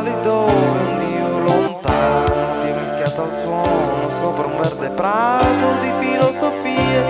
lì 0.00 0.20
dove 0.22 0.78
un 0.80 0.98
Dio 0.98 1.38
lontano 1.38 2.60
è 2.60 2.72
mischiato 2.72 3.22
al 3.22 3.34
suono 3.42 4.08
sopra 4.20 4.46
un 4.46 4.56
verde 4.56 4.90
prato 4.90 5.76
di 5.80 5.92
filosofie 5.98 7.04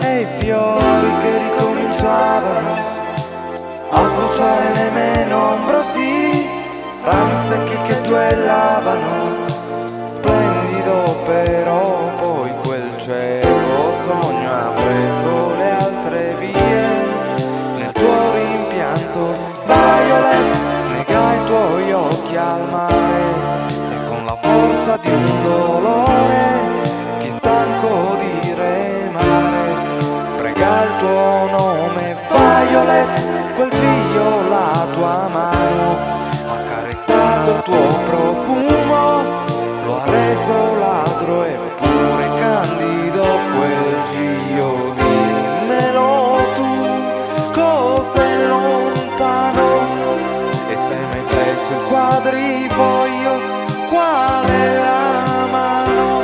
e 0.00 0.20
i 0.20 0.26
fiori 0.38 1.10
che 1.22 1.38
ricominciavano 1.38 2.90
a 3.90 4.06
sbocciare 4.06 4.72
nei 4.72 4.90
menombrosi 4.90 6.48
rami 7.04 7.36
secchi 7.48 7.76
che 7.86 8.00
duellavano 8.02 9.50
splendido 10.04 11.16
però 11.24 12.10
poi 12.16 12.52
quel 12.64 12.96
cieco 12.96 13.92
sogno 13.92 14.50
ha 14.50 14.70
occhi 22.32 22.36
al 22.36 22.68
mare 22.70 23.22
e 23.90 24.04
con 24.06 24.24
la 24.24 24.36
forza 24.40 24.96
di 24.96 25.08
un 25.08 25.42
dolore 25.42 26.60
che 27.20 27.30
stanco 27.30 28.16
di 28.18 28.54
remare 28.54 29.76
prega 30.36 30.82
il 30.84 30.96
tuo 30.98 31.48
nome 31.50 32.16
Violet 32.30 33.54
quel 33.54 33.68
Dio 33.68 34.41
hai 51.72 51.78
preso 51.78 51.78
il 51.78 51.82
quadrifoglio 51.88 53.40
qual 53.88 54.44
è 54.44 54.78
la 54.78 55.46
mano? 55.50 56.22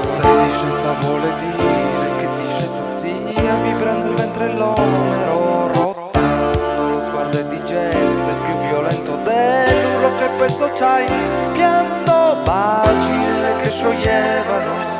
Se 0.00 0.22
discesa 0.22 0.92
vuole 1.00 1.34
dire 1.36 2.16
che 2.18 2.28
discesa 2.36 2.82
sia 2.82 3.54
vibrando 3.62 4.10
il 4.10 4.16
ventre 4.16 4.54
l'omero 4.54 5.68
rottando 5.68 6.88
lo 6.88 7.04
sguardo 7.04 7.38
è 7.38 7.44
di 7.44 7.58
gesso 7.64 8.28
è 8.28 8.34
più 8.44 8.68
violento 8.68 9.16
dell'urlo 9.16 10.16
che 10.18 10.28
penso 10.38 10.70
c'hai 10.74 11.06
pianto 11.52 12.10
nelle 12.44 13.60
che 13.60 13.68
scioglievano 13.68 14.90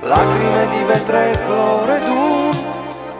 lacrime 0.00 0.68
di 0.68 0.84
vetro 0.84 1.18
e 1.18 1.38
clore 1.44 2.00
d'un 2.00 2.58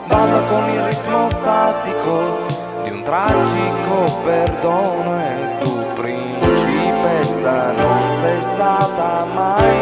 ballo 0.07 0.43
con 0.45 0.69
il 0.69 0.81
ritmo 0.81 1.29
statico 1.29 2.56
di 2.87 2.93
un 2.93 3.03
tragico 3.03 4.21
perdono 4.23 5.19
e 5.19 5.57
tu 5.59 5.93
principessa 5.95 7.71
non 7.73 8.13
sei 8.13 8.41
stata 8.41 9.25
mai 9.33 9.75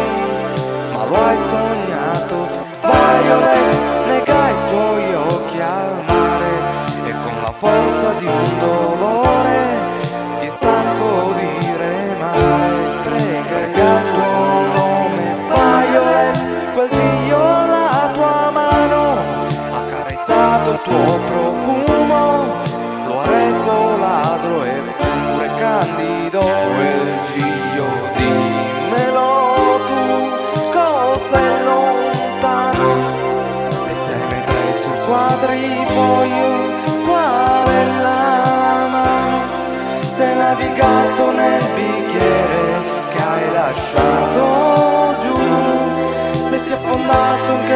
ma 0.91 1.05
lo 1.05 1.15
hai 1.15 1.37
sognato 1.37 1.74
candido 26.35 26.41
quel 26.75 27.03
Dio 27.33 27.87
dimmelo 28.17 29.79
tu 29.87 30.03
cos'è 30.71 31.63
lontano? 31.63 32.89
E 33.87 33.95
se 33.95 34.15
ne 34.15 34.35
hai 34.35 34.41
preso 34.43 34.87
il 34.89 34.99
quadrifoglio 35.05 36.49
qual 37.05 37.67
è 37.67 37.85
la 38.01 38.87
mano. 38.91 39.39
Se 40.07 40.23
hai 40.23 40.37
navigato 40.37 41.31
nel 41.31 41.63
bicchiere 41.75 42.83
che 43.13 43.23
hai 43.23 43.51
lasciato 43.51 45.15
giù 45.19 45.37
se 46.39 46.59
ti 46.59 46.69
è 46.69 46.73
affondato 46.73 47.51
anche 47.53 47.74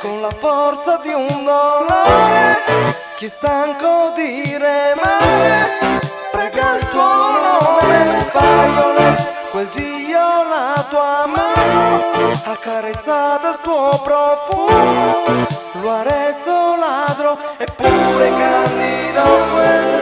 con 0.00 0.20
la 0.20 0.30
forza 0.30 0.96
di 0.98 1.12
un 1.12 1.44
dolore. 1.44 2.56
Chi 3.16 3.24
è 3.24 3.28
stanco 3.28 4.12
di 4.14 4.56
remare 4.56 5.68
prega 6.30 6.76
il 6.76 6.88
tuo 6.90 7.02
nome 7.02 8.30
Violet 8.32 9.50
quel 9.50 9.66
Dio 9.68 10.18
la 10.18 10.84
tua 10.88 11.26
mano 11.26 12.02
ha 12.44 12.56
carezzato 12.56 13.48
il 13.48 13.58
tuo 13.62 14.00
profumo. 14.04 15.46
Lo 15.80 15.90
ha 15.90 16.02
reso 16.02 16.76
ladro 16.76 17.38
eppure 17.56 18.28
candido 18.28 19.22
quel 19.52 19.82
Dio 19.84 19.97